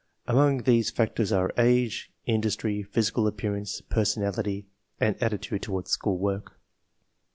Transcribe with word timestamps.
Among 0.25 0.63
these 0.63 0.89
factors 0.89 1.31
are 1.31 1.53
age, 1.59 2.09
industry, 2.25 2.81
physical 2.81 3.27
appearance, 3.27 3.81
personality, 3.81 4.65
and 4.99 5.15
atti 5.19 5.39
tude 5.39 5.61
toward 5.61 5.87
school 5.87 6.17
work. 6.17 6.59